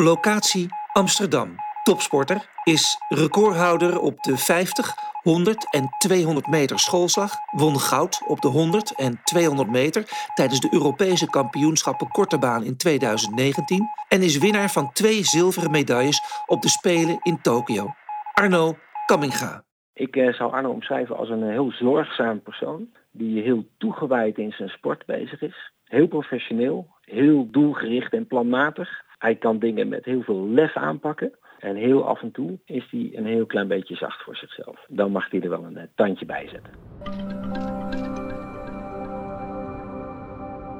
[0.00, 1.54] Locatie Amsterdam.
[1.82, 7.30] Topsporter is recordhouder op de 50, 100 en 200 meter schoolslag.
[7.50, 12.76] Won goud op de 100 en 200 meter tijdens de Europese kampioenschappen korte baan in
[12.76, 13.84] 2019.
[14.08, 17.86] En is winnaar van twee zilveren medailles op de Spelen in Tokio.
[18.32, 18.76] Arno
[19.06, 19.64] Kamminga.
[19.92, 22.88] Ik eh, zou Arno omschrijven als een heel zorgzaam persoon.
[23.10, 25.72] Die heel toegewijd in zijn sport bezig is.
[25.84, 29.06] Heel professioneel, heel doelgericht en planmatig.
[29.18, 31.32] Hij kan dingen met heel veel lef aanpakken.
[31.58, 34.84] En heel af en toe is hij een heel klein beetje zacht voor zichzelf.
[34.88, 36.72] Dan mag hij er wel een eh, tandje bij zetten.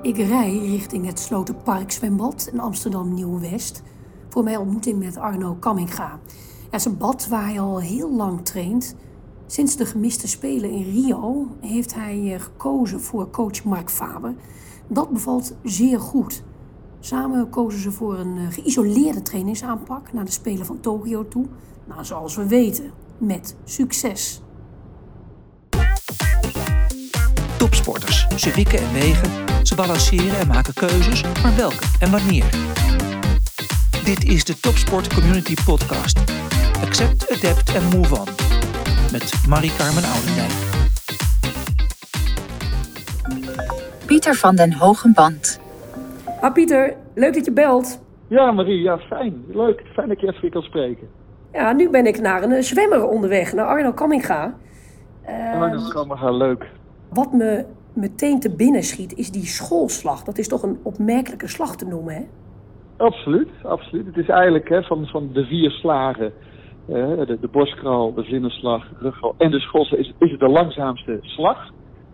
[0.03, 3.83] Ik rij richting het Slotenpark-zwembad in Amsterdam Nieuw-West
[4.29, 6.19] voor mijn ontmoeting met Arno Kamminga.
[6.70, 8.97] Ja, zijn bad waar hij al heel lang traint.
[9.47, 14.34] Sinds de gemiste Spelen in Rio heeft hij eh, gekozen voor coach Mark Faber.
[14.89, 16.45] Dat bevalt zeer goed.
[17.01, 21.47] Samen kozen ze voor een eh, geïsoleerde trainingsaanpak naar de Spelen van Tokio toe.
[21.84, 24.42] Nou, zoals we weten, met succes.
[27.58, 29.31] Topsporters, ze wikken en wegen,
[29.67, 32.45] ze balanceren en maken keuzes, maar welke en wanneer?
[34.05, 36.19] Dit is de Topsport Community Podcast.
[36.83, 38.28] Accept, Adapt en Move On.
[39.12, 40.53] Met Marie-Carmen Oudendijk.
[44.06, 45.61] Pieter van den Hogenband.
[46.41, 48.05] Ah Pieter, leuk dat je belt.
[48.28, 49.44] Ja, Marie, ja, fijn.
[49.48, 49.83] Leuk.
[49.92, 51.08] Fijn dat je even kan spreken.
[51.53, 54.55] Ja, nu ben ik naar een zwemmer onderweg, naar Arno Kamminga.
[55.28, 56.67] Uh, dat is allemaal leuk.
[57.12, 60.22] Wat me meteen te binnen schiet, is die schoolslag.
[60.22, 62.22] Dat is toch een opmerkelijke slag te noemen, hè?
[62.97, 64.06] Absoluut, absoluut.
[64.06, 66.33] Het is eigenlijk hè, van, van de vier slagen,
[66.89, 71.19] uh, de, de borstkraal, de vlinderslag, ruggal en de schoolslag, is, is het de langzaamste
[71.20, 71.70] slag.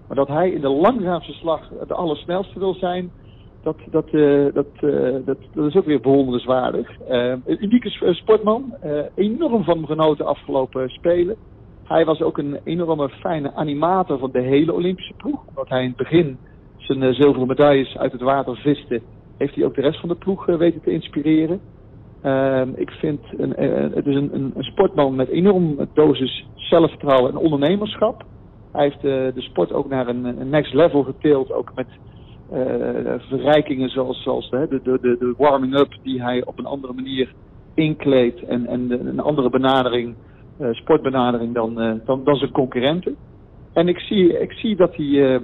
[0.07, 3.11] Maar dat hij in de langzaamste slag de allersnelste wil zijn,
[3.65, 6.91] dat, dat, uh, dat, uh, dat, dat, is ook weer bewonderenswaardig.
[7.11, 8.75] Uh, een unieke sportman,
[9.15, 11.37] enorm van genoten afgelopen spelen.
[11.85, 15.47] Hij was ook een enorme fijne animator van de hele Olympische ploeg.
[15.49, 16.39] Omdat hij in het begin
[16.77, 19.03] zijn zilveren medailles uit het water viste,
[19.37, 21.61] heeft hij ook de rest van de ploeg weten te inspireren.
[22.23, 23.55] Ehm, ik vind een,
[23.95, 28.25] het is een, een, sportman met enorm dosis zelfvertrouwen en ondernemerschap.
[28.73, 29.01] Hij heeft
[29.35, 31.87] de sport ook naar een, een next level geteeld, ook met
[33.19, 37.35] verrijkingen zoals, zoals de, de, de, de warming-up die hij op een andere manier
[37.75, 40.15] inkleedt en, en een andere benadering,
[40.61, 43.17] uh, sportbenadering dan, uh, dan, dan zijn concurrenten.
[43.73, 45.41] En ik zie, ik zie dat hij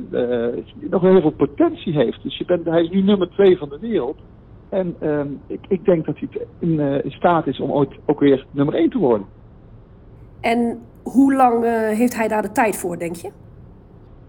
[0.91, 2.23] nog heel veel potentie heeft.
[2.23, 4.17] Dus je bent, hij is nu nummer twee van de wereld.
[4.69, 6.29] En ehm, ik, ik denk dat hij
[6.59, 9.27] in, in staat is om ooit ook weer nummer één te worden.
[10.41, 11.65] En hoe lang
[11.97, 13.31] heeft hij daar de tijd voor, denk je?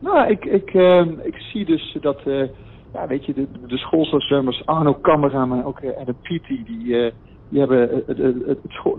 [0.01, 2.47] Nou, ik, ik, uh, ik zie dus dat, uh,
[2.93, 7.11] ja, weet je, de, de Arno Kamera, maar ook uh, Adam Peaty, die, uh,
[7.49, 8.03] die hebben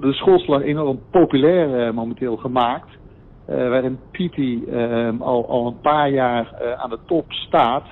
[0.01, 2.91] de schoolslag enorm populair momenteel gemaakt.
[3.47, 7.85] waarin Peaty ehm, al, al een paar jaar aan de top staat.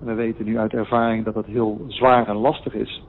[0.00, 3.02] En we weten nu uit ervaring dat dat heel zwaar en lastig is.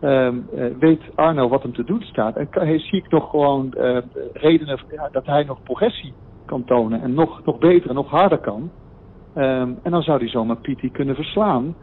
[0.00, 0.46] Um,
[0.78, 2.36] weet Arno wat hem te doen staat.
[2.36, 2.48] En
[2.80, 3.74] zie ik nog gewoon
[4.32, 6.12] redenen ja, dat hij nog progressie
[6.48, 8.70] kan tonen en nog, nog beter en nog harder kan.
[9.36, 11.74] Um, en dan zou hij zomaar Pietie kunnen verslaan.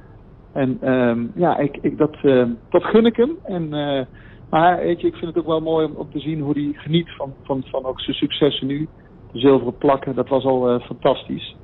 [0.53, 3.31] En um, ja, ik, ik, dat, uh, dat gun ik hem.
[3.43, 4.01] En, uh,
[4.49, 7.09] maar weet ik vind het ook wel mooi om, om te zien hoe hij geniet
[7.17, 8.87] van, van, van ook zijn successen nu.
[9.31, 11.55] De zilveren plakken, dat was al uh, fantastisch.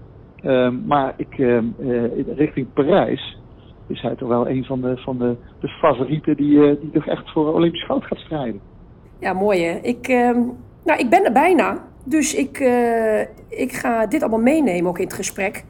[0.86, 1.36] Maar ik,
[2.36, 3.38] richting Parijs
[3.88, 7.32] is hij toch wel een van de, van de, de favorieten die, die toch echt
[7.32, 8.62] voor Olympisch goud gaat strijden.
[9.20, 9.80] Ja, mooi hè.
[9.82, 10.08] Ik,
[10.86, 11.90] nou, ik ben er bijna.
[12.04, 15.64] Dus ik, uh, ik ga dit allemaal meenemen ook in het gesprek.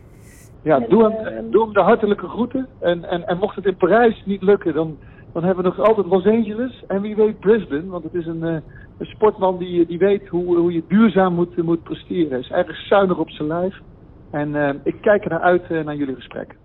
[0.61, 2.67] Ja, doe, hem, uh, doe hem de hartelijke groeten.
[2.79, 4.97] En, en, en mocht het in Parijs niet lukken, dan,
[5.33, 7.87] dan hebben we nog altijd Los Angeles en wie weet Brisbane.
[7.87, 8.53] Want het is een, uh,
[8.97, 12.29] een sportman die, die weet hoe, hoe je duurzaam moet, moet presteren.
[12.29, 13.79] Hij is erg zuinig op zijn lijf.
[14.31, 16.55] En ik kijk er naar uit naar jullie gesprek.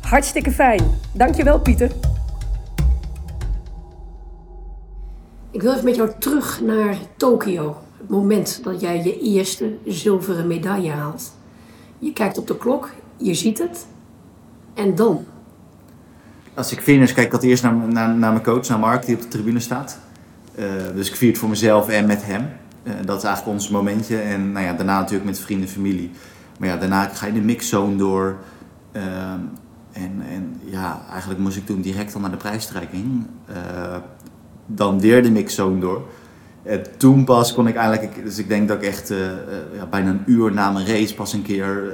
[0.00, 0.80] Hartstikke fijn.
[1.14, 1.90] Dankjewel Pieter.
[5.50, 10.46] Ik wil even met jou terug naar Tokio het moment dat jij je eerste zilveren
[10.46, 11.32] medaille haalt.
[11.98, 13.86] Je kijkt op de klok, je ziet het.
[14.74, 15.24] En dan?
[16.54, 19.14] Als ik finish, kijk ik altijd eerst naar, naar, naar mijn coach, naar Mark, die
[19.14, 19.98] op de tribune staat.
[20.58, 20.64] Uh,
[20.94, 22.48] dus ik vier het voor mezelf en met hem.
[22.82, 24.16] Uh, dat is eigenlijk ons momentje.
[24.16, 26.10] En nou ja, daarna natuurlijk met vrienden en familie.
[26.58, 28.36] Maar ja, daarna ga je de mixzone door.
[28.92, 29.02] Uh,
[29.92, 33.26] en, en ja, eigenlijk moest ik toen direct al naar de prijsstrijking.
[34.66, 36.02] dan weer de mixzone door.
[36.66, 39.18] En toen pas kon ik eigenlijk, dus ik denk dat ik echt uh,
[39.74, 41.92] ja, bijna een uur na mijn race pas een keer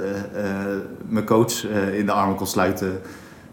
[1.07, 3.01] mijn coach in de armen kon sluiten.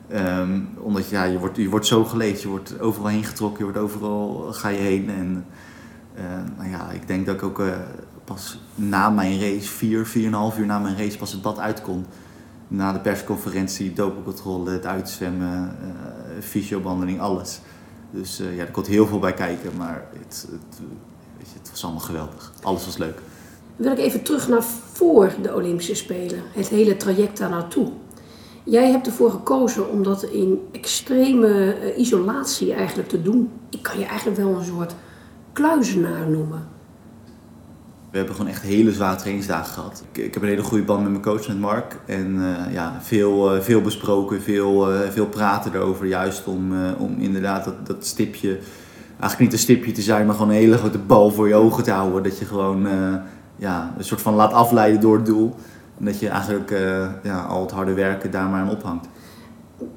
[0.08, 3.72] Ehm, omdat ja, je, wordt, je wordt zo geleefd, je wordt overal heen getrokken, je
[3.72, 5.10] wordt overal, ga je heen.
[5.10, 5.44] En
[6.56, 7.62] nou ja, ik denk dat ik ook
[8.24, 11.42] pas na mijn race, vier, vier en een half uur na mijn race, pas het
[11.42, 12.06] bad uitkomt
[12.68, 15.76] na de persconferentie, dopingcontrole, het uitzwemmen,
[16.40, 17.60] fysiobehandeling, alles.
[18.10, 20.80] Dus ja, er komt heel veel bij kijken, maar het, het,
[21.70, 22.52] het was allemaal geweldig.
[22.62, 23.18] Alles was leuk.
[23.76, 24.62] Wil ik even terug naar
[24.92, 27.92] voor de Olympische Spelen, het hele traject daar naartoe.
[28.64, 33.50] Jij hebt ervoor gekozen om dat in extreme uh, isolatie eigenlijk te doen.
[33.70, 34.94] Ik kan je eigenlijk wel een soort
[35.52, 36.68] kluizenaar noemen.
[38.10, 40.04] We hebben gewoon echt hele zware trainingsdagen gehad.
[40.12, 41.96] Ik, ik heb een hele goede band met mijn coach, met Mark.
[42.06, 46.06] En uh, ja, veel, uh, veel besproken, veel, uh, veel praten erover.
[46.06, 48.58] Juist om, om inderdaad dat, dat stipje,
[49.20, 51.84] eigenlijk niet een stipje te zijn, maar gewoon een hele grote bal voor je ogen
[51.84, 52.22] te houden.
[52.22, 52.88] Dat je gewoon
[53.56, 55.54] ja, een soort van laat afleiden door het doel.
[55.98, 56.70] En dat je eigenlijk
[57.22, 59.08] ja, al het harde werken daar maar aan ophangt.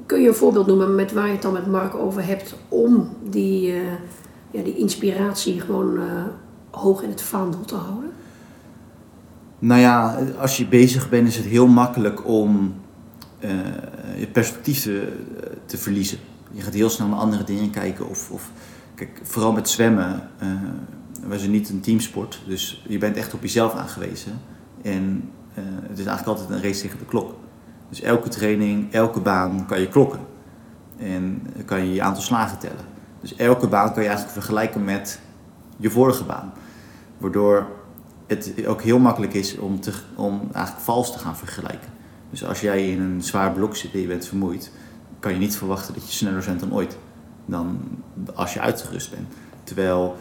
[0.05, 3.09] Kun je een voorbeeld noemen met waar je het dan met Mark over hebt om
[3.29, 3.73] die,
[4.51, 5.99] ja, die inspiratie gewoon
[6.71, 8.11] hoog in het vaandel te houden?
[9.59, 12.73] Nou ja, als je bezig bent is het heel makkelijk om
[14.17, 15.13] je perspectief te,
[15.65, 16.17] te, verliezen.
[16.51, 18.09] Je gaat heel snel naar andere dingen kijken.
[18.09, 18.51] Of, of
[19.23, 20.29] vooral met zwemmen.
[20.43, 20.49] Uh,
[21.27, 24.39] wij zijn niet een teamsport, dus je bent echt op jezelf aangewezen.
[24.81, 27.35] En uh, het is eigenlijk altijd een race tegen de klok.
[27.89, 30.19] Dus elke training, elke baan kan je klokken.
[30.97, 32.85] En kan je je aantal slagen tellen.
[33.21, 35.19] Dus elke baan kan je eigenlijk vergelijken met
[35.77, 36.53] je vorige baan.
[37.17, 37.67] Waardoor
[38.27, 41.89] het ook heel makkelijk is om, te, om eigenlijk vals te gaan vergelijken.
[42.29, 44.71] Dus als jij in een zwaar blok zit en je bent vermoeid,
[45.19, 46.97] kan je niet verwachten dat je sneller bent dan ooit.
[47.45, 47.79] Dan
[48.33, 49.27] als je uitgerust bent.
[49.63, 50.15] Terwijl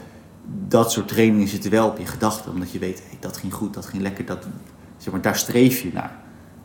[0.69, 2.53] dat soort trainingen zitten wel op je gedachten.
[2.53, 4.25] Omdat je weet, hey, dat ging goed, dat ging lekker.
[4.25, 4.47] Dat,
[4.97, 6.17] zeg maar, daar streef je naar.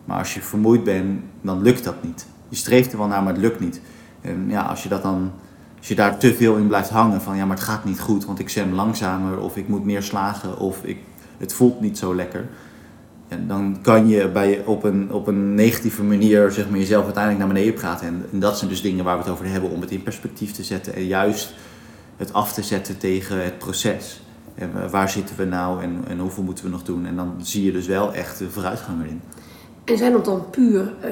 [0.05, 2.25] Maar als je vermoeid bent, dan lukt dat niet.
[2.49, 3.81] Je streeft er wel naar, maar het lukt niet.
[4.21, 5.31] En ja, als je dat dan
[5.77, 8.25] als je daar te veel in blijft hangen van ja, maar het gaat niet goed,
[8.25, 10.97] want ik zwem langzamer of ik moet meer slagen of ik,
[11.37, 12.45] het voelt niet zo lekker.
[13.27, 17.43] En dan kan je bij, op, een, op een negatieve manier zeg maar, jezelf uiteindelijk
[17.43, 18.07] naar beneden praten.
[18.07, 20.51] En, en dat zijn dus dingen waar we het over hebben om het in perspectief
[20.51, 21.53] te zetten en juist
[22.17, 24.21] het af te zetten tegen het proces.
[24.55, 27.05] En waar zitten we nou en, en hoeveel moeten we nog doen?
[27.05, 29.21] En dan zie je dus wel echt de vooruitgang erin.
[29.83, 31.11] En zijn dat dan puur uh,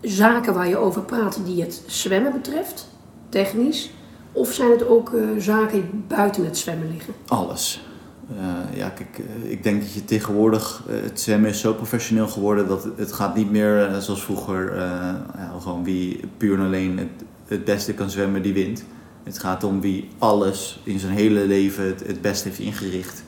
[0.00, 2.88] zaken waar je over praat die het zwemmen betreft?
[3.28, 3.90] technisch?
[4.32, 7.14] Of zijn het ook uh, zaken die buiten het zwemmen liggen?
[7.26, 7.87] Alles.
[8.32, 12.68] Uh, ja, kijk, uh, ik denk dat je tegenwoordig, het zwemmen is zo professioneel geworden
[12.68, 17.08] dat het, gaat niet meer zoals vroeger, ja, gewoon wie puur en alleen het,
[17.46, 18.84] het beste kan zwemmen, die wint.
[19.22, 23.22] Het gaat om wie alles in zijn hele leven het, het beste heeft ingericht.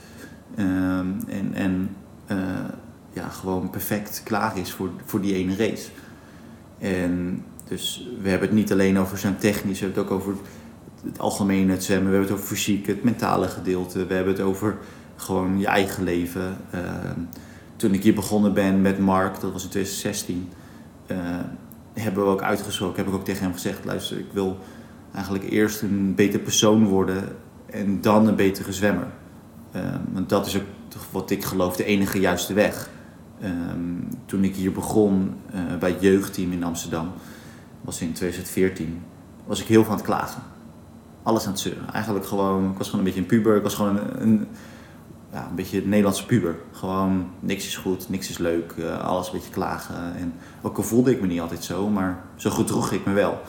[0.57, 1.97] Ehm, en en
[3.13, 5.89] ja, gewoon perfect klaar is voor, voor die ene race.
[6.79, 10.35] En dus we hebben het niet alleen over zijn technisch, we hebben het ook over
[11.05, 12.11] het algemene het zwemmen.
[12.11, 14.07] We hebben het over fysiek, het mentale gedeelte.
[14.07, 14.77] We hebben het over
[15.17, 16.57] gewoon je eigen leven.
[16.75, 16.81] Uh,
[17.77, 20.49] toen ik hier begonnen ben met Mark, dat was in 2016,
[21.07, 21.17] uh,
[21.93, 24.59] hebben we ook uitgesproken, heb ik ook tegen hem gezegd, luister, ik wil
[25.15, 27.37] eigenlijk eerst een beter persoon worden
[27.67, 29.07] en dan een betere zwemmer.
[29.77, 29.83] Uh,
[30.13, 30.63] want dat is ook
[31.11, 32.91] wat ik geloof de enige juiste weg.
[33.45, 37.13] Um, toen ik hier begon uh, bij het jeugdteam in Amsterdam,
[37.81, 39.03] was in 2014,
[39.47, 40.43] was ik heel van het klagen.
[41.23, 41.93] Alles aan het zeuren.
[41.93, 43.57] Eigenlijk gewoon, ik was gewoon een beetje een puber.
[43.57, 44.47] Ik was gewoon een, een
[45.33, 46.57] een beetje het Nederlandse puber.
[46.73, 50.15] Gewoon, niks is goed, niks is leuk, uh, alles een beetje klagen.
[50.17, 53.13] En ook al voelde ik me niet altijd zo, maar zo goed droeg ik me
[53.13, 53.41] wel.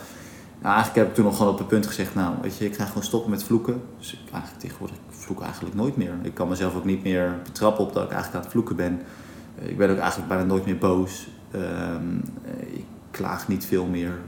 [0.61, 2.75] Nou, eigenlijk heb ik toen nog gewoon op het punt gezegd, nou, weet je, ik
[2.75, 3.81] ga gewoon stoppen met vloeken.
[3.97, 6.13] Dus eigenlijk tegenwoordig, ik vloek eigenlijk nooit meer.
[6.21, 9.01] Ik kan mezelf ook niet meer betrappen op dat ik eigenlijk aan het vloeken ben.
[9.61, 11.27] Ik ben ook eigenlijk bijna nooit meer boos.
[11.55, 11.61] Uh,
[12.71, 14.19] ik klaag niet veel meer.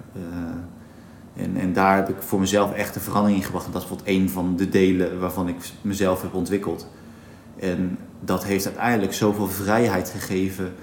[1.36, 3.66] En, en daar heb ik voor mezelf echt een verandering in gebracht.
[3.66, 6.88] En dat is bijvoorbeeld een van de delen waarvan ik mezelf heb ontwikkeld.
[7.60, 10.74] En dat heeft uiteindelijk zoveel vrijheid gegeven.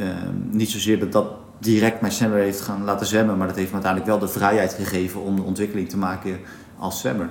[0.00, 0.06] Uh,
[0.50, 1.26] niet zozeer dat dat
[1.58, 4.72] direct mij sneller heeft gaan laten zwemmen, maar dat heeft me uiteindelijk wel de vrijheid
[4.72, 6.38] gegeven om de ontwikkeling te maken
[6.78, 7.30] als zwemmer.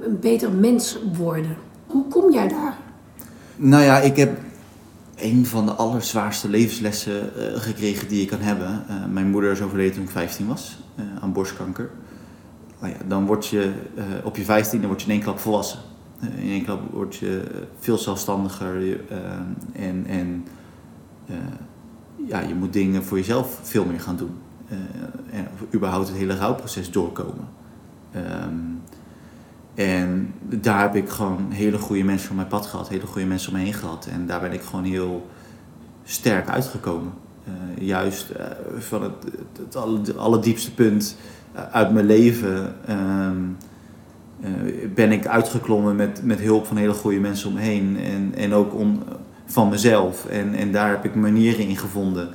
[0.00, 1.56] Een beter mens worden.
[1.86, 2.76] Hoe kom jij daar?
[3.56, 4.38] Nou ja, ik heb
[5.18, 8.84] een van de allerzwaarste levenslessen uh, gekregen die je kan hebben.
[8.90, 11.90] Uh, mijn moeder is overleden toen ik 15 was, uh, aan borstkanker.
[12.82, 13.72] Ja, dan word je
[14.24, 15.78] op je 15 dan word je in één klap volwassen.
[16.20, 17.42] in één klap word je
[17.78, 19.00] veel zelfstandiger
[19.72, 20.46] en, en
[22.26, 24.30] ja, je moet dingen voor jezelf veel meer gaan doen.
[25.30, 27.48] en überhaupt het hele rouwproces doorkomen.
[28.16, 28.77] Um,
[29.78, 33.52] en daar heb ik gewoon hele goede mensen van mijn pad gehad, hele goede mensen
[33.52, 34.08] om me heen gehad.
[34.12, 35.26] En daar ben ik gewoon heel
[36.04, 37.12] sterk uitgekomen.
[37.78, 38.32] juist
[38.78, 39.24] van het,
[39.58, 39.74] het,
[40.06, 41.16] het allerdiepste punt
[41.72, 43.42] uit mijn leven ehm,
[44.94, 47.98] ben ik uitgeklommen met, met hulp van hele goede mensen om me heen.
[47.98, 49.02] En, en ook on,
[49.46, 50.26] van mezelf.
[50.26, 52.28] En, en daar heb ik manieren in gevonden.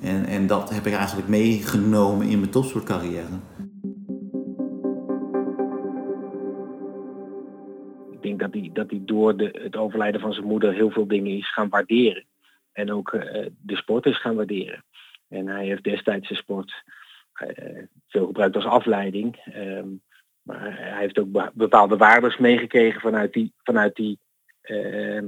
[0.00, 3.24] En, en dat heb ik eigenlijk meegenomen in mijn topsportcarrière.
[8.76, 12.26] Dat hij, door de, het overlijden van zijn moeder heel veel dingen is gaan waarderen.
[12.72, 14.84] En ook uh, de sport is gaan waarderen.
[15.28, 16.82] En hij heeft destijds de sport
[17.42, 19.54] uh, veel gebruikt als afleiding.
[19.54, 20.02] Um,
[20.42, 24.18] maar hij heeft ook bepaalde waarden meegekregen vanuit die, vanuit die
[24.62, 25.22] uh,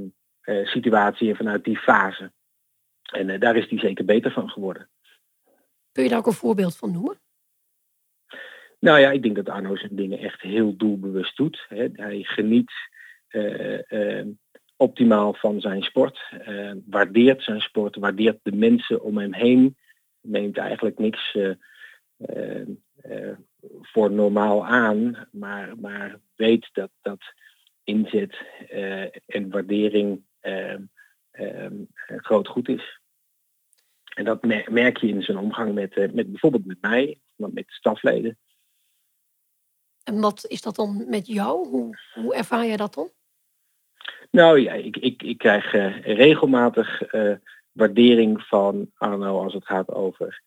[0.67, 2.33] situatie en vanuit die fase.
[3.13, 4.89] En daar is hij zeker beter van geworden.
[5.93, 7.21] Kun je daar ook een voorbeeld van noemen?
[8.81, 11.67] Nou ja, ik denk dat Arno zijn dingen echt heel doelbewust doet.
[11.69, 11.89] Hè.
[11.93, 12.73] Hij geniet
[14.77, 16.19] optimaal van zijn sport,
[16.87, 19.77] waardeert zijn sport, waardeert de mensen om hem heen.
[20.21, 21.37] Neemt eigenlijk niks
[23.83, 27.21] voor normaal aan, maar, maar weet dat, dat
[27.85, 28.37] inzet
[29.27, 30.25] en waardering
[32.07, 33.01] groot goed is.
[34.15, 38.39] En dat merk je in zijn omgang met, met bijvoorbeeld met mij, met stafleden.
[40.05, 41.69] En wat is dat dan met jou?
[41.69, 43.11] Hoe, hoe ervaar je dat dan?
[44.31, 47.35] Nou ja, ik, ik, ik krijg uh, regelmatig uh,
[47.73, 50.43] waardering van Arno als het gaat over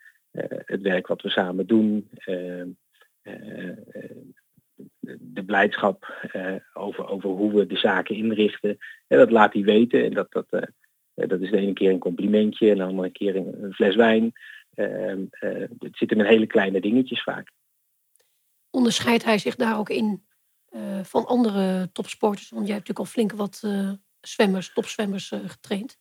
[0.65, 2.09] het werk wat we samen doen.
[5.19, 6.29] de blijdschap
[6.73, 8.77] over, over hoe we de zaken inrichten.
[9.07, 11.99] En dat laat hij weten en dat, dat, eh, dat is de ene keer een
[11.99, 14.31] complimentje en de andere keer een, fles wijn.
[14.73, 17.51] Ehm, eh, het zit in een hele kleine dingetjes vaak.
[18.69, 20.30] Onderscheidt hij zich daar ook in eh,
[21.03, 22.49] van andere topsporters?
[22.49, 23.63] Want jij hebt natuurlijk al flink wat
[24.21, 25.99] zwemmers, topzwemmers getraind.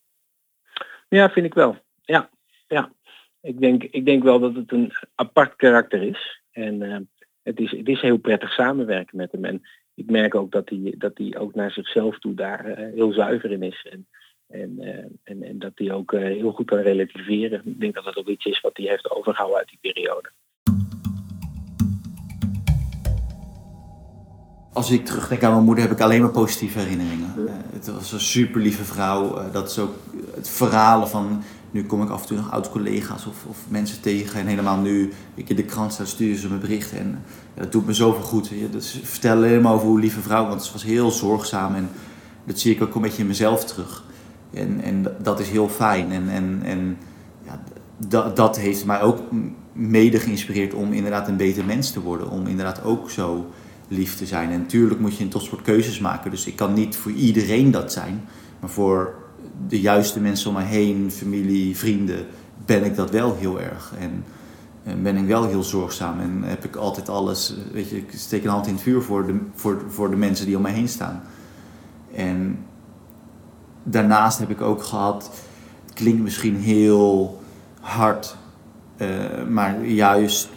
[1.08, 1.76] Ja, vind ik wel.
[2.02, 2.30] Ja,
[2.66, 2.92] ja.
[3.40, 6.42] Ik, denk, ik denk wel dat het een apart karakter is.
[6.50, 7.08] En
[7.42, 9.44] het, is, het is heel prettig samenwerken met hem.
[9.44, 9.62] En
[9.94, 13.62] ik merk ook dat hij, dat hij ook naar zichzelf toe daar heel zuiver in
[13.62, 13.86] is.
[13.90, 14.06] En
[14.50, 14.78] en,
[15.24, 17.62] en, en, dat hij ook heel goed kan relativeren.
[17.64, 20.30] Ik denk dat dat ook iets is wat hij heeft overgehouden uit die periode.
[24.72, 27.34] Als ik terugdenk aan mijn moeder heb ik alleen maar positieve herinneringen.
[27.38, 29.50] Uh, het was een super lieve vrouw.
[29.52, 29.94] dat is ook
[30.34, 31.42] het verhalen van.
[31.70, 34.40] Nu kom ik af en toe nog oud-collega's of, of, mensen tegen.
[34.40, 36.98] En helemaal nu ik in de krant sta, sturen ze me berichten.
[36.98, 37.22] En
[37.54, 38.48] dat doet me zoveel goed.
[38.48, 38.70] Je.
[38.70, 40.48] Dus vertellen helemaal over hoe lieve vrouw.
[40.48, 41.74] Want ze was heel zorgzaam.
[41.74, 41.88] En
[42.44, 44.04] dat zie ik ook een beetje in mezelf terug.
[44.52, 46.12] En, en dat is heel fijn.
[46.12, 46.98] En, en, en
[47.42, 47.60] ja,
[47.96, 49.18] dat, dat heeft mij ook
[49.72, 52.30] mede geïnspireerd om inderdaad een beter mens te worden.
[52.30, 53.50] Om inderdaad ook zo
[53.90, 54.50] lief te zijn.
[54.50, 56.30] En natuurlijk moet je in topsport keuzes maken.
[56.30, 58.24] Dus ik kan niet voor iedereen dat zijn.
[58.60, 59.14] Maar voor
[59.68, 62.26] de juiste mensen om me heen, familie, vrienden,
[62.66, 63.92] ben ik dat wel heel erg.
[63.98, 64.24] En,
[64.82, 66.20] en ben ik wel heel zorgzaam.
[66.20, 69.26] En heb ik altijd alles, weet je, ik steek een hand in het vuur voor
[69.26, 71.22] de, voor, voor de mensen die om mij heen staan.
[72.14, 72.58] En
[73.82, 75.30] daarnaast heb ik ook gehad,
[75.84, 77.40] het klinkt misschien heel
[77.80, 78.36] hard,
[78.98, 79.08] uh,
[79.48, 80.48] maar juist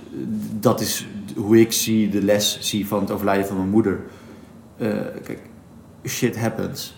[0.60, 4.00] dat is hoe ik zie, de les zie van het overlijden van mijn moeder.
[4.78, 4.90] Uh,
[5.24, 5.40] kijk,
[6.06, 6.96] shit happens.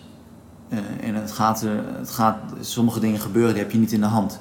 [0.68, 1.60] Uh, en het gaat,
[1.98, 4.40] het gaat, sommige dingen gebeuren, die heb je niet in de hand.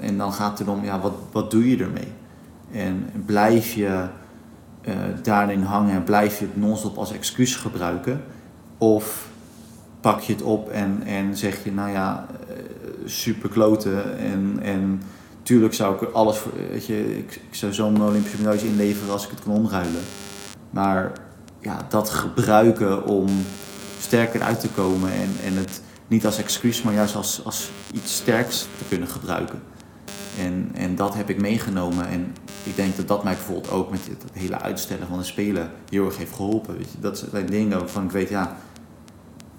[0.00, 2.12] en dan gaat het erom, ja, wat, wat doe je ermee?
[2.72, 4.06] En blijf je
[5.22, 8.22] daarin hangen en blijf je het non-stop als excuus gebruiken?
[8.78, 9.28] Of
[10.06, 12.56] pak je het op en, en zeg je, nou ja, eh,
[13.04, 14.18] super kloten.
[14.18, 15.02] En, en
[15.46, 19.24] tuurlijk zou ik alles voor, weet je, ik, ik zou zo'n Olympische medaille inleveren als
[19.24, 20.02] ik het kon omruilen.
[20.70, 21.12] Maar
[21.60, 23.28] ja, dat gebruiken om
[24.00, 28.16] sterker uit te komen en, en het niet als excuus, maar juist als, als iets
[28.16, 29.62] sterks te kunnen gebruiken.
[30.38, 32.08] En, en dat heb ik meegenomen.
[32.08, 32.34] En
[32.64, 36.04] ik denk dat dat mij bijvoorbeeld ook met het hele uitstellen van de Spelen heel
[36.04, 36.76] erg heeft geholpen.
[36.76, 36.98] Weet je.
[37.00, 38.56] Dat zijn dingen waarvan ik weet, ja,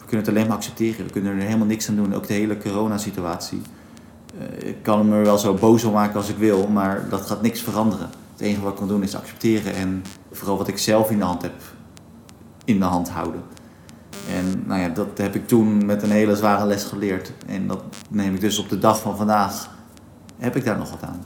[0.08, 1.06] kunnen het alleen maar accepteren.
[1.06, 2.16] We kunnen er helemaal niks aan doen.
[2.16, 3.62] Ook de hele coronasituatie.
[4.58, 7.62] Ik kan er wel zo boos om maken als ik wil, maar dat gaat niks
[7.62, 8.10] veranderen.
[8.32, 11.24] Het enige wat ik kan doen is accepteren en vooral wat ik zelf in de
[11.24, 11.62] hand heb,
[12.66, 13.42] in de hand houden.
[14.36, 17.32] En nou ja, dat heb ik toen met een hele zware les geleerd.
[17.48, 19.70] En dat neem ik dus op de dag van vandaag,
[20.38, 21.22] heb ik daar nog wat aan.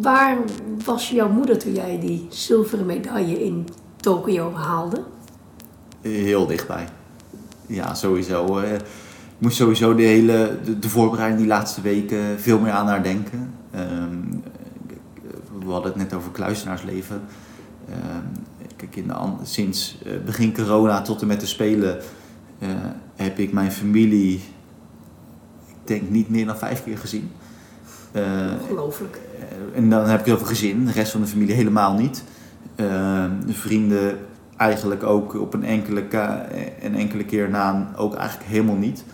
[0.00, 0.36] Waar
[0.84, 5.02] was jouw moeder toen jij die zilveren medaille in Tokio haalde?
[6.00, 6.86] Heel dichtbij
[7.66, 8.62] ja, sowieso.
[9.36, 13.52] Ik moest sowieso de hele de, voorbereiding die laatste weken veel meer aan haar denken.
[13.70, 14.20] Ehm,
[15.64, 17.20] we hadden het net over kluisenaarsleven.
[17.90, 18.44] Um,
[18.76, 21.98] kijk, in de, sinds uh, begin corona tot en met de Spelen
[22.58, 22.68] uh,
[23.14, 24.34] heb ik mijn familie,
[25.66, 27.30] ik denk niet meer dan vijf keer gezien.
[28.12, 29.18] Eh, Ongelooflijk.
[29.74, 32.24] en dan heb ik het over gezin, de rest van de familie helemaal niet.
[32.74, 34.18] Eh, de vrienden
[34.56, 36.04] eigenlijk ook op een enkele,
[36.80, 39.04] een enkele keer na ook eigenlijk helemaal niet.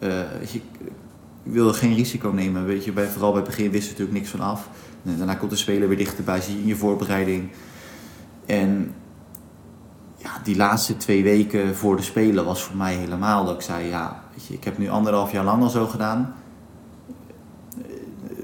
[0.00, 0.60] Eh, je,
[1.42, 2.66] wilde geen risico nemen.
[2.66, 4.68] Weet je, bij, vooral bij het begin wist je natuurlijk niks van af.
[5.02, 7.50] Daarna komt de speler weer dichterbij, zie je in je voorbereiding.
[8.46, 8.94] En
[10.16, 13.88] ja, die laatste twee weken voor de Spelen was voor mij helemaal dat ik zei,
[13.88, 16.34] ja, weet je, ik heb nu anderhalf jaar lang al zo gedaan.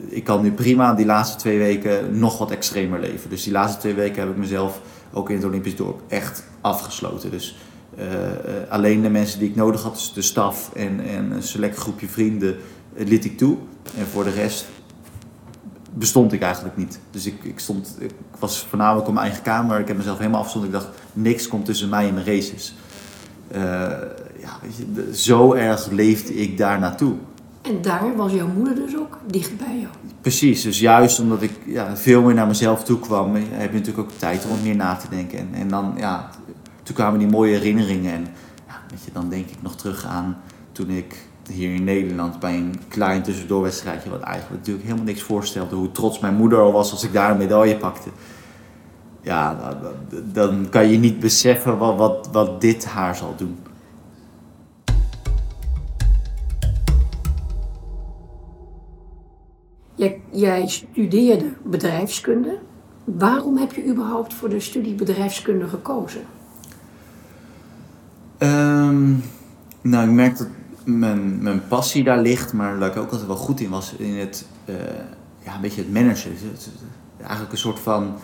[0.09, 3.31] Ik kan nu prima die laatste twee weken nog wat extremer leven.
[3.31, 4.81] Dus die laatste twee weken heb ik mezelf
[5.13, 7.31] ook in het Olympisch dorp echt afgesloten.
[7.31, 7.66] Dus eh, eh,
[8.69, 12.09] alleen de mensen die ik nodig had, dus de staf en, en een select groepje
[12.09, 12.57] vrienden,
[12.97, 13.57] eh, liet ik toe.
[13.99, 14.67] En voor de rest
[15.95, 16.99] bestond ik eigenlijk niet.
[17.11, 19.81] Dus ik, ik, stond, ik was voornamelijk op mijn eigen kamer.
[19.81, 20.75] Ik heb mezelf helemaal afgezonderd.
[20.75, 22.75] Ik dacht, niks komt tussen mij en mijn races.
[23.49, 23.61] Eh,
[24.41, 27.15] ja, weet je, de- zo erg leefde ik daar naartoe.
[27.63, 29.93] En daar was jouw moeder dus ook dicht bij jou.
[30.21, 33.99] Precies, dus juist omdat ik ja, veel meer naar mezelf toe kwam, heb je natuurlijk
[33.99, 35.39] ook tijd om meer na te denken.
[35.39, 36.31] En, en dan, ja,
[36.87, 38.13] toen kwamen die mooie herinneringen.
[38.13, 38.27] En
[38.67, 40.37] ja, weet je, dan denk ik nog terug aan
[40.73, 45.77] toen ik hier in Nederland bij een klein tussendoorwedstrijdje, wat eigenlijk natuurlijk helemaal niks voorstelde,
[45.77, 48.09] hoe trots mijn moeder al was als ik daar een medaille pakte.
[49.21, 49.77] Ja, dan,
[50.11, 53.57] dan- dan kan je niet beseffen wat, wat, wat dit haar zal doen.
[60.31, 62.59] Jij studeerde bedrijfskunde.
[63.05, 66.21] Waarom heb je überhaupt voor de studie bedrijfskunde gekozen?
[68.39, 69.13] Ehm,
[69.81, 70.49] nou, ik merk dat
[70.85, 74.15] mijn, mijn passie daar ligt, maar dat ik ook altijd wel goed in was in
[74.17, 74.75] het, eh,
[75.45, 76.31] ja, een beetje het managen.
[76.31, 76.71] Het-
[77.21, 78.15] eigenlijk een soort van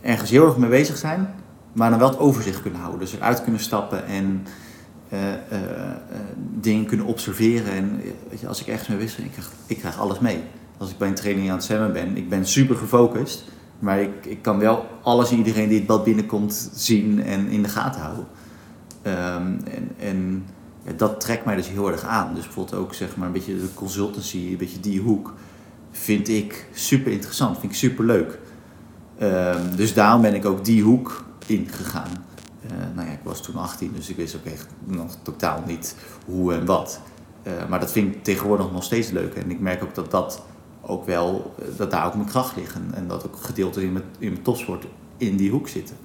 [0.00, 1.28] ergens heel erg mee bezig zijn,
[1.72, 3.00] maar dan wel het overzicht kunnen houden.
[3.00, 4.46] Dus eruit kunnen stappen en
[5.08, 5.38] eh, eh,
[6.60, 7.72] dingen kunnen observeren.
[7.72, 10.42] En weet je, als ik ergens mee wist, ik krijg, ik krijg alles mee.
[10.78, 13.44] Als ik bij een training aan het zwemmen ben, ik ben super gefocust,
[13.78, 17.62] maar ik, ik kan wel alles en iedereen die het bad binnenkomt zien en in
[17.62, 18.24] de gaten houden.
[19.02, 19.52] Ehm,
[19.98, 20.46] en
[20.96, 22.34] dat trekt mij dus heel erg aan.
[22.34, 25.34] Dus bijvoorbeeld ook zeg maar een beetje de consultancy, een beetje die hoek,
[25.90, 28.38] vind ik super interessant, vind ik super leuk.
[29.18, 32.08] Ehm, dus daarom ben ik ook die hoek ingegaan.
[32.62, 35.96] Eh nou ja, ik was toen 18, dus ik wist ook echt nog totaal niet
[36.26, 37.00] hoe en wat.
[37.42, 39.34] Eh, maar dat vind ik tegenwoordig nog steeds leuk.
[39.34, 40.42] En ik merk ook dat dat
[40.80, 42.76] ook wel, eh, dat daar ook mijn kracht ligt.
[42.94, 44.86] En, dat ook gedeelte in in mijn topsport
[45.16, 45.96] in die hoek zitten.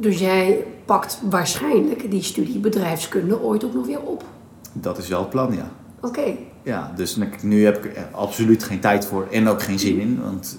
[0.00, 4.24] Dus jij pakt waarschijnlijk die studie bedrijfskunde ooit ook nog weer op.
[4.72, 5.70] Dat is wel het plan, ja.
[6.00, 6.36] Oké.
[6.62, 10.20] Ja, dus nu- heb ik er absoluut geen tijd voor en ook geen zin in.
[10.22, 10.58] Want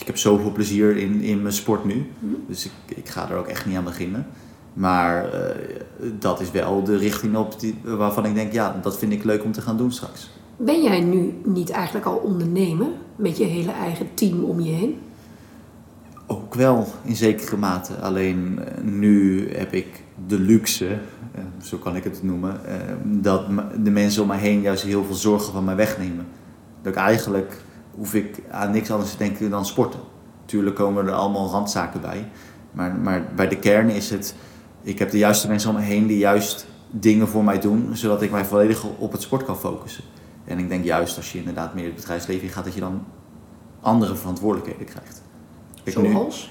[0.00, 2.06] ik heb zoveel plezier in, in mijn sport nu.
[2.46, 4.26] Dus ik, ik ga er ook echt niet aan beginnen.
[4.72, 5.56] Maar eh,
[6.18, 9.44] dat is wel de richting op die, waarvan ik denk, ja, dat vind ik leuk
[9.44, 10.30] om te gaan doen straks.
[10.56, 14.98] Ben jij nu niet eigenlijk al ondernemer met je hele eigen team om je heen?
[16.32, 17.94] Ook wel in zekere mate.
[17.94, 20.88] Alleen eh, nu heb ik de luxe,
[21.32, 23.46] eh, zo kan ik het noemen, eh, dat
[23.82, 26.26] de mensen om mij heen juist heel veel zorgen van mij wegnemen.
[26.82, 27.62] Dat ik eigenlijk
[27.94, 30.00] hoef ik aan niks anders te denken dan sporten.
[30.44, 32.28] Tuurlijk komen er allemaal randzaken bij.
[32.72, 34.34] Maar, maar bij de kern is het,
[34.82, 38.22] ik heb de juiste mensen om me heen die juist dingen voor mij doen, zodat
[38.22, 40.04] ik mij volledig op het sport kan focussen.
[40.44, 43.04] En ik denk juist als je inderdaad meer het bedrijfsleven gaat, dat je dan
[43.80, 45.28] andere verantwoordelijkheden krijgt.
[45.92, 46.50] Kijk, nu- Zoals?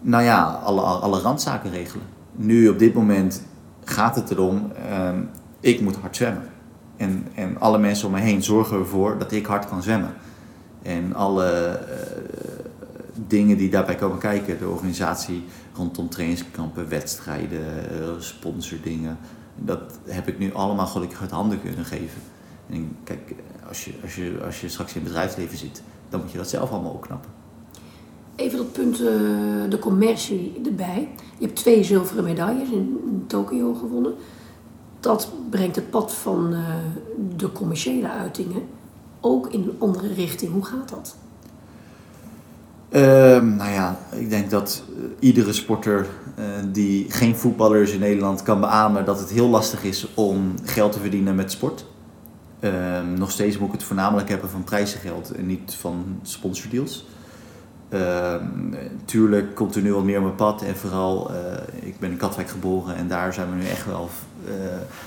[0.00, 2.06] nou ja, alle, alle randzaken regelen.
[2.32, 3.42] Nu op dit moment
[3.84, 5.20] gaat het erom, ehm,
[5.60, 6.48] ik moet hard zwemmen.
[6.96, 10.14] En, en alle mensen om me heen zorgen ervoor dat ik hard kan zwemmen.
[10.82, 12.06] En alle eh,
[13.26, 17.64] dingen die daarbij komen kijken, de organisatie rondom trainingskampen, wedstrijden,
[18.18, 19.18] sponsordingen,
[19.56, 22.20] dat heb ik nu allemaal gelukkig uit handen kunnen geven.
[22.70, 23.34] En kijk,
[23.68, 26.48] als je, als, je, als je straks in het bedrijfsleven zit, dan moet je dat
[26.48, 27.30] zelf allemaal opknappen.
[28.36, 29.06] Even dat punt, eh,
[29.68, 31.08] de commercie erbij.
[31.38, 34.14] Je hebt twee zilveren medailles in, Tokio gewonnen.
[35.00, 36.60] Dat brengt het pad van eh,
[37.36, 38.62] de commerciële uitingen
[39.20, 40.52] ook in een andere richting.
[40.52, 41.16] Hoe gaat dat?
[42.88, 46.06] Ehm, nou ja, ik denk dat eh, iedere sporter
[46.72, 50.92] die geen voetballer is in Nederland kan beamen dat het heel lastig is om geld
[50.92, 51.84] te verdienen met sport.
[52.60, 57.04] Ehm, nog steeds moet ik het voornamelijk hebben van prijzengeld en niet van sponsordeals.
[57.88, 58.44] Ehm,
[59.04, 62.16] tuurlijk komt er nu wat meer op mijn pad en vooral, eh, ik ben in
[62.16, 64.08] Katwijk geboren en daar zijn we nu echt wel
[64.46, 64.52] eh,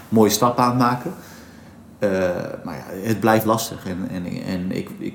[0.09, 1.13] mooie stappen aan het maken.
[1.99, 2.09] Eh,
[2.63, 5.13] maar ja, het blijft lastig en, en, en ik, ik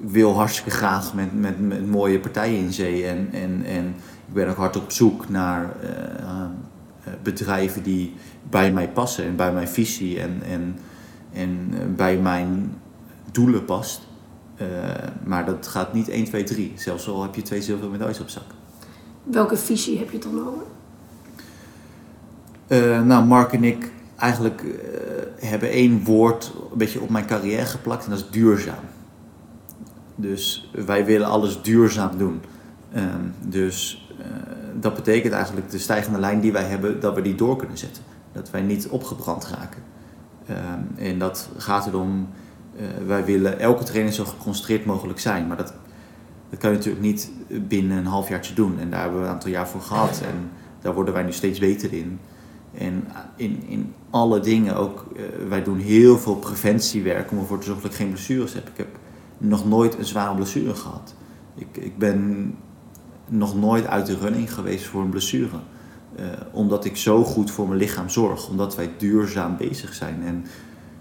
[0.00, 3.06] wil hartstikke graag met, met, met mooie partijen in zee.
[3.06, 3.86] En, en, en
[4.26, 5.68] ik ben ook hard op zoek naar
[7.22, 8.14] bedrijven die
[8.50, 10.78] bij mij passen en bij mijn visie en, en,
[11.32, 12.76] en bij mijn
[13.32, 14.05] doelen past.
[14.56, 14.66] Eh,
[15.24, 16.72] maar dat gaat niet 1, 2, 3.
[16.74, 18.44] Zelfs al heb je twee zilveren medailles op zak.
[19.22, 20.62] Welke visie heb je dan over?
[22.68, 24.70] Uh, nou, Mark en ik eigenlijk uh,
[25.48, 28.84] hebben één woord een beetje op mijn carrière geplakt en dat is duurzaam.
[30.14, 32.40] Dus wij willen alles duurzaam doen.
[32.94, 33.02] Uh,
[33.40, 34.06] dus
[34.80, 38.02] dat betekent eigenlijk de stijgende lijn die wij hebben, dat we die door kunnen zetten.
[38.32, 39.82] Dat wij niet opgebrand raken.
[40.46, 42.28] Ehm, en dat gaat erom,
[43.06, 45.46] wij willen elke training zo geconcentreerd mogelijk zijn.
[45.46, 45.74] Maar dat,
[46.50, 48.78] dat kan je natuurlijk niet binnen een halfjaartje doen.
[48.78, 50.20] En daar hebben we een aantal jaar voor gehad.
[50.24, 52.18] En daar worden wij nu steeds beter in.
[52.78, 53.04] En
[53.36, 57.82] in, in alle dingen ook, uh, wij doen heel veel preventiewerk om ervoor te zorgen
[57.82, 58.68] dat ik geen blessures heb.
[58.68, 58.88] Ik heb
[59.38, 61.14] nog nooit een zware blessure gehad.
[61.54, 62.54] Ik, ik ben
[63.28, 65.58] nog nooit uit de running geweest voor een blessure.
[66.18, 68.48] Uh, omdat ik zo goed voor mijn lichaam zorg.
[68.48, 70.22] Omdat wij duurzaam bezig zijn.
[70.24, 70.44] En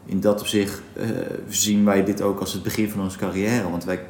[0.05, 1.07] in dat opzicht uh,
[1.49, 3.69] zien wij dit ook als het begin van onze carrière.
[3.69, 4.05] Want wij,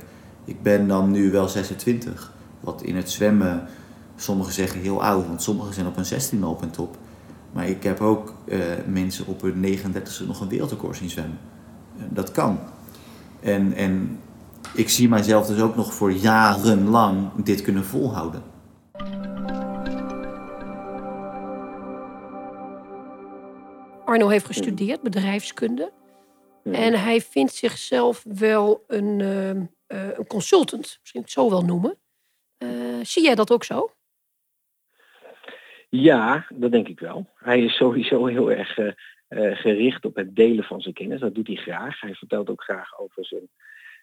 [0.46, 2.34] ik ben dan nu wel 26.
[2.60, 3.68] Wat in het zwemmen,
[4.16, 5.28] sommigen zeggen heel oud.
[5.28, 6.98] Want sommigen zijn op een 16 op en top.
[7.52, 11.38] Maar ik heb ook uh, mensen op hun 39e nog een wereldrecord zien zwemmen.
[11.98, 12.60] Uh, dat kan.
[13.40, 14.20] En, en
[14.74, 18.42] ik zie mijzelf dus ook nog voor jarenlang dit kunnen volhouden.
[24.06, 25.92] Arno heeft gestudeerd bedrijfskunde.
[26.64, 29.50] En hij vindt zichzelf wel een, uh,
[29.88, 31.98] een consultant, misschien het zo wel noemen.
[33.02, 33.90] zie jij dat ook zo?
[35.90, 37.30] Ja, dat denk ik wel.
[37.36, 38.92] Hij is sowieso heel erg uh,
[39.58, 41.20] gericht op het delen van zijn kennis.
[41.20, 42.02] Dat doet hij graag.
[42.02, 43.50] Hij vertelt ook graag over zijn,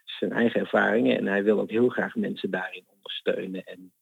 [0.04, 1.16] zijn eigen ervaringen.
[1.16, 3.92] En hij wil ook heel graag mensen daarin ondersteunen en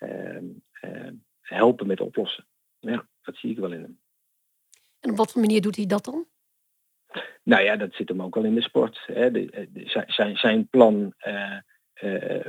[0.00, 2.46] uh, helpen met oplossen.
[2.80, 3.98] Ja, dat zie ik wel in hem.
[5.00, 6.26] En op wat voor manier doet hij dat dan?
[7.42, 9.02] Nou ja, dat zit hem ook al in de sport.
[9.06, 9.30] Hè.
[9.30, 11.14] De, de, zijn, zijn plan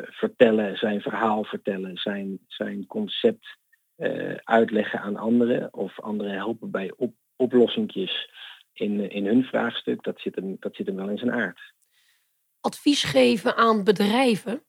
[0.10, 3.58] vertellen, zijn verhaal vertellen, zijn, zijn concept
[4.00, 8.30] uh, uitleggen aan anderen of anderen helpen bij op, oplossingjes
[8.74, 11.74] in, in hun vraagstuk, dat zit, hem, dat zit hem wel in zijn aard.
[12.60, 14.64] Advies geven aan bedrijven,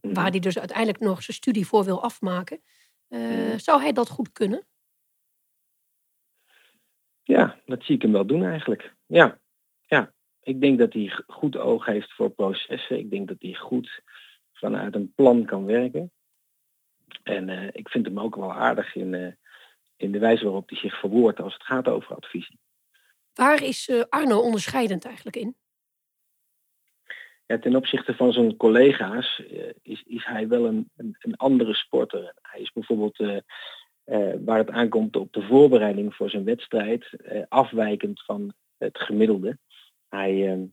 [0.00, 0.14] mm.
[0.14, 2.62] waar hij dus uiteindelijk nog zijn studie voor wil afmaken,
[3.08, 3.58] mm.
[3.58, 4.66] zou hij dat goed kunnen?
[7.22, 8.94] Ja, dat zie ik hem wel doen eigenlijk.
[9.06, 9.38] Ja,
[9.86, 10.12] ja.
[10.42, 12.98] Ik denk dat hij goed oog heeft voor processen.
[12.98, 14.02] Ik denk dat hij goed
[14.52, 16.12] vanuit een plan kan werken.
[17.22, 19.32] En uh, ik vind hem ook wel aardig in, uh,
[19.96, 22.58] in de wijze waarop hij zich verwoordt als het gaat over adviezen.
[23.34, 25.56] Waar is uh, Arno onderscheidend eigenlijk in?
[27.46, 29.42] Ja, ten opzichte van zijn collega's
[29.82, 32.34] is, is hij wel een, een, een, andere sporter.
[32.42, 33.18] Hij is bijvoorbeeld,
[34.44, 37.10] waar het aankomt op de voorbereiding voor zijn wedstrijd,
[37.48, 39.58] afwijkend van het gemiddelde.
[40.08, 40.68] Hij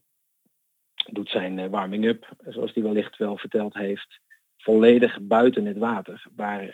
[1.12, 4.20] doet zijn warming-up, zoals hij wellicht wel verteld heeft
[4.58, 6.26] volledig buiten het water.
[6.36, 6.72] Waar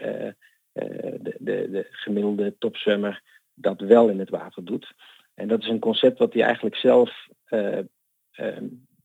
[0.73, 3.21] de, de, de, gemiddelde topzwemmer
[3.53, 4.93] dat wel in het water doet.
[5.33, 7.79] En dat is een concept wat hij eigenlijk zelf uh,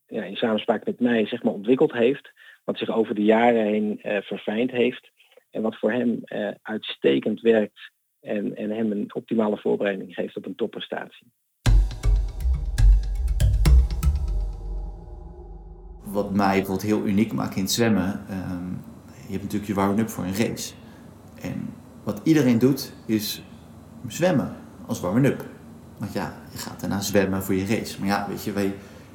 [0.07, 2.31] ja, in samenspraak met mij zeg maar, ontwikkeld heeft.
[2.65, 5.11] Wat zich over de jaren heen verfijnd heeft.
[5.51, 6.21] En wat voor hem
[6.63, 11.27] uitstekend werkt en, en hem een optimale voorbereiding geeft op een topprestatie.
[16.13, 18.81] wat mij bijvoorbeeld heel uniek maakt in het zwemmen, um,
[19.27, 20.73] je hebt natuurlijk je warming-up voor een race.
[21.41, 23.43] En wat iedereen doet, is
[24.07, 24.57] zwemmen
[24.87, 25.45] als warming-up.
[25.99, 27.99] Want ja, je gaat daarna zwemmen voor je race.
[27.99, 28.75] Maar ja, weet je, wij,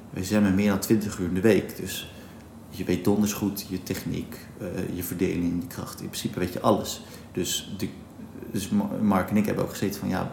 [0.10, 1.78] wij zwemmen meer dan 20 uur in de week.
[1.78, 2.14] Dus
[2.78, 6.02] je weet donders goed je techniek, uh, je verdeling, je kracht.
[6.02, 7.04] In principe weet je alles.
[7.32, 7.90] Dus, de,
[8.52, 8.70] dus
[9.02, 10.32] Mark en ik hebben ook gezeten van ja,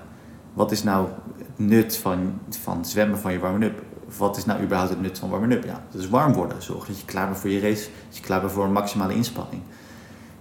[0.52, 3.82] wat is nou het nut van, van zwemmen van je warming-up?
[4.18, 5.64] wat is nou überhaupt het nut van warming-up?
[5.64, 6.62] Ja, dat is warm worden.
[6.62, 9.14] Zorg dat je klaar bent voor je race, dat je klaar bent voor een maximale
[9.14, 9.62] inspanning.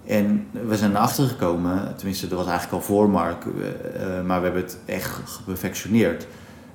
[0.06, 3.52] En we zijn erachter gekomen, tenminste dat was eigenlijk al voor Mark, uh,
[4.24, 6.26] maar we hebben het echt geperfectioneerd.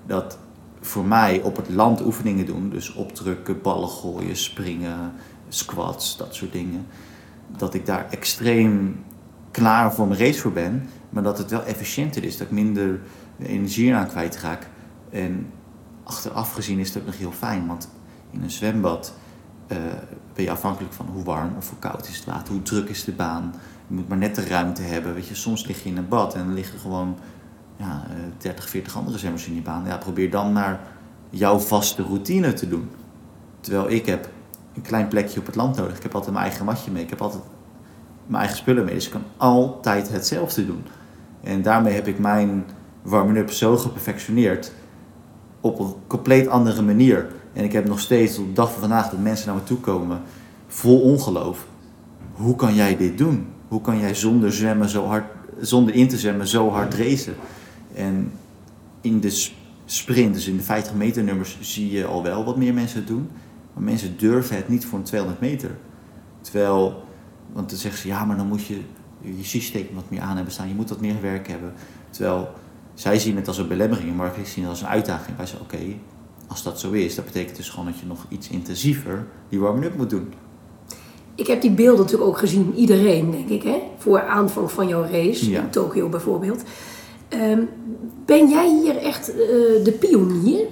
[0.05, 0.38] Dat
[0.86, 5.13] voor mij op het land oefeningen doen, dus opdrukken, ballen gooien, springen,
[5.50, 6.88] squats, dat soort dingen.
[7.58, 9.04] Dat ik daar extreem
[9.52, 13.02] klaar voor mijn race voor ben, maar dat het wel efficiënter is, dat ik minder
[13.39, 14.67] energie aan kwijt raak.
[15.10, 15.48] En
[16.04, 17.67] achteraf gezien is het ook nog heel fijn.
[17.67, 17.89] Want
[18.32, 19.13] in een zwembad
[19.71, 19.78] uh,
[20.34, 23.04] ben je afhankelijk van hoe warm of hoe koud is het water, hoe druk is
[23.04, 23.54] de baan.
[23.88, 25.13] Je moet maar net de ruimte hebben.
[25.13, 27.17] Weet je, soms lig je in een bad en dan liggen gewoon
[27.77, 28.07] ja,
[28.38, 29.85] 30, 40 andere zwemmers in je baan.
[29.85, 30.79] Ja, probeer dan naar
[31.29, 32.89] jouw vaste routine te doen.
[33.59, 34.29] Terwijl ik heb
[34.75, 35.95] een klein plekje op het land nodig.
[35.97, 37.03] Ik heb altijd mijn eigen matje mee.
[37.03, 37.43] Ik heb altijd
[38.25, 38.93] mijn eigen spullen mee.
[38.93, 40.83] Dus ik kan altijd hetzelfde doen.
[41.43, 42.65] En daarmee heb ik mijn
[43.01, 44.71] warming-up zo geperfectioneerd
[45.61, 47.27] op een compleet andere manier.
[47.53, 49.79] En ik heb nog steeds op de dag van vandaag dat mensen naar me toe
[49.79, 50.21] komen
[50.67, 51.67] vol ongeloof.
[52.33, 53.47] Hoe kan jij dit doen?
[53.67, 55.25] Hoe kan jij zonder zwemmen zo hard,
[55.59, 57.35] zonder in te zwemmen zo hard racen?
[57.95, 58.31] En
[59.01, 59.49] in de
[59.86, 63.08] sprint, dus in de 50 meter nummers, zie je al wel wat meer mensen het
[63.08, 63.29] doen.
[63.73, 65.77] Maar mensen durven het niet voor een 200 meter.
[66.41, 67.03] Terwijl,
[67.53, 68.79] want dan zeggen ze, ja, maar dan moet je
[69.21, 70.67] je systeem wat meer aan hebben staan.
[70.67, 71.73] Je moet wat meer werk hebben.
[72.10, 72.49] Terwijl
[72.93, 75.38] zij zien het als een belemmering, maar ik zie het als een uitdaging.
[75.38, 75.79] Wij zeggen, oké,
[76.47, 79.97] als dat zo is, dat betekent dus gewoon dat je nog iets intensiever die warming-up
[79.97, 80.34] moet doen.
[81.36, 83.77] Ik heb die beelden natuurlijk ook gezien, iedereen denk ik, hè?
[83.97, 85.62] voor aanvang van jouw race, Ja.
[85.62, 86.63] in Tokio bijvoorbeeld.
[87.29, 87.62] Ehm,
[88.25, 89.38] ben jij hier echt eh,
[89.83, 90.65] de pionier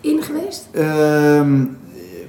[0.00, 0.68] in geweest?
[0.70, 1.64] Ehm,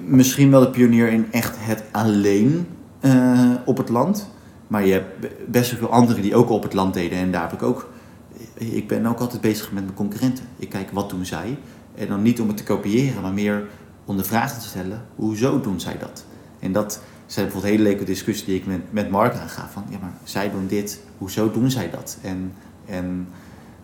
[0.05, 2.67] misschien wel de pionier in echt het alleen
[2.99, 4.29] eh, op het land.
[4.67, 7.17] Maar je hebt be- best wel veel anderen die ook op het land deden.
[7.17, 7.89] En daar heb ik ook...
[8.53, 10.45] Ik ben ook altijd bezig met mijn concurrenten.
[10.57, 11.57] Ik kijk, wat doen zij?
[11.95, 13.67] En dan niet om het te kopiëren, maar meer
[14.05, 15.05] om de vraag te stellen...
[15.15, 16.25] Hoezo doen zij dat?
[16.59, 19.69] En dat zijn bijvoorbeeld hele leuke discussies die ik met, met Mark aanga.
[19.71, 20.99] Van, ja, maar zij doen dit.
[21.17, 22.17] Hoezo doen zij dat?
[22.21, 22.53] En...
[22.85, 23.27] en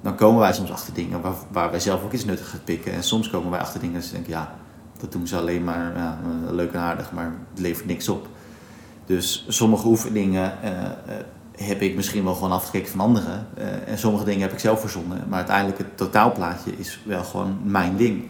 [0.01, 2.93] dan komen wij soms achter dingen waar, waar wij zelf ook iets nuttig gaan pikken.
[2.93, 4.55] En soms komen wij achter dingen en ze denken, ja,
[4.99, 6.19] dat doen ze alleen maar ja,
[6.51, 8.27] leuk en aardig, maar het levert niks op.
[9.05, 11.25] Dus sommige oefeningen eh, eh,
[11.57, 13.47] heb ik misschien wel gewoon afgekeken van anderen.
[13.57, 15.29] eh, en sommige dingen heb ik zelf verzonnen.
[15.29, 18.29] Maar uiteindelijk het totaalplaatje is wel gewoon mijn ding.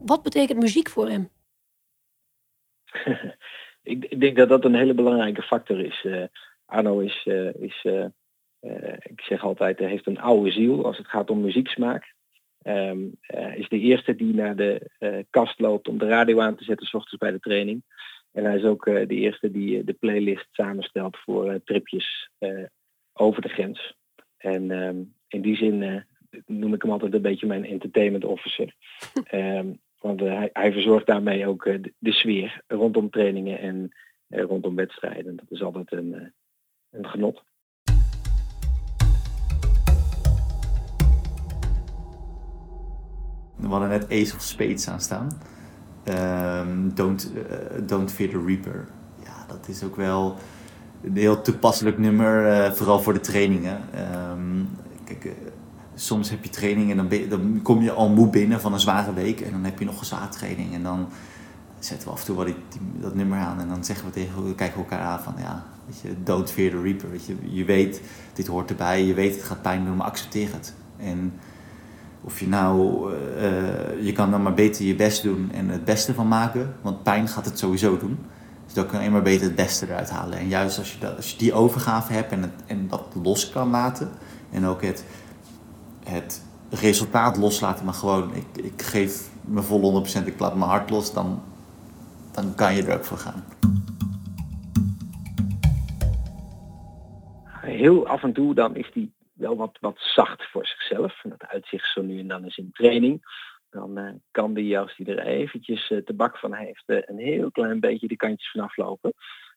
[0.00, 1.30] Wat betekent muziek voor hem?
[3.92, 6.04] ik, ik denk dat dat een hele belangrijke factor is.
[6.04, 6.24] Eh,
[6.66, 8.04] Arno is, eh, is eh,
[8.60, 12.14] eh, ik zeg altijd, hij heeft een oude ziel als het gaat om muzieksmaak.
[12.62, 14.90] Hij is de eerste die naar de
[15.30, 17.82] kast loopt om de radio aan te zetten, s ochtends bij de training.
[18.32, 22.30] En hij is ook de eerste die de playlist samenstelt voor tripjes
[23.12, 23.94] over de grens.
[24.36, 26.04] En ehm, in die zin
[26.46, 28.74] noem ik hem altijd een beetje mijn entertainment officer.
[29.24, 33.90] Ehm, want hij, hij verzorgt daarmee ook de, de sfeer rondom trainingen en
[34.28, 35.36] rondom wedstrijden.
[35.36, 36.32] Dat is altijd een,
[36.90, 37.42] een genot.
[43.56, 45.28] We hadden net Ace of Spades aanstaan.
[46.04, 48.88] Ehm don't, eh, don't Fear the Reaper.
[49.24, 50.36] Ja, dat is ook wel
[51.02, 53.80] een heel toepasselijk nummer, eh, vooral voor de trainingen.
[53.92, 54.64] Ehm,
[55.04, 55.32] kijk, eh,
[55.94, 59.12] soms heb je training en dan, dan kom je al moe binnen van een zware
[59.12, 59.40] week.
[59.40, 60.74] En dan heb je nog een zware training.
[60.74, 61.08] En dan
[61.78, 62.56] zetten we af en toe wel die,
[63.00, 63.60] dat nummer aan.
[63.60, 66.70] En dan zeggen we tegen we kijken elkaar aan van ja, weet je, don't fear
[66.70, 67.10] the reaper.
[67.10, 68.00] Weet je, je weet,
[68.32, 69.04] dit hoort erbij.
[69.04, 70.74] Je weet, het gaat pijn doen, maar accepteer het.
[70.96, 71.32] En
[72.20, 76.14] of je nou, eh, je kan dan maar beter je best doen en het beste
[76.14, 76.74] van maken.
[76.82, 78.18] Want pijn gaat het sowieso doen.
[78.64, 80.38] Dus dan kan je maar beter het beste eruit halen.
[80.38, 83.50] En juist als je, dat, als je die overgave hebt en, het, en dat los
[83.50, 84.10] kan laten.
[84.50, 85.04] En ook het,
[86.04, 90.90] het resultaat loslaten, maar gewoon, ik, ik geef me vol 100%, ik laat mijn hart
[90.90, 91.42] los, dan,
[92.30, 93.44] dan kan je er ook voor gaan.
[97.76, 101.20] Heel af en toe dan is hij wel wat, wat zacht voor zichzelf.
[101.22, 103.22] En dat uitzicht zo nu en dan eens in training.
[103.70, 107.18] Dan eh, kan hij, als hij er eventjes eh, te bak van heeft, eh, een
[107.18, 109.12] heel klein beetje de kantjes vanaf lopen.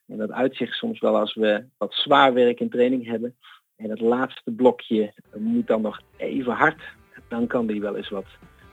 [0.08, 3.38] En dat uitzicht soms wel als we wat zwaar werk in training hebben.
[3.76, 6.82] En het laatste blokje moet dan nog even hard.
[7.28, 8.28] Dan kan hij wel eens wat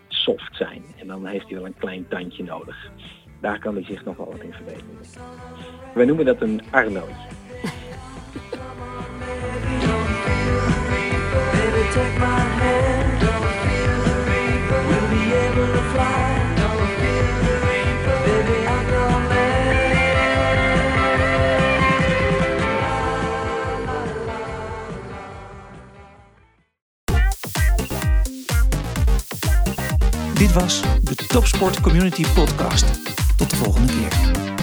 [0.08, 0.84] soft zijn.
[0.98, 2.90] En dan heeft hij wel een klein tandje nodig.
[3.40, 4.98] Daar kan hij zich nog wel wat in verbeteren.
[5.94, 7.45] Wij noemen dat een Arnootje.
[30.38, 32.84] Dit was de Topsport Community Podcast.
[33.36, 34.55] Tot de volgende keer.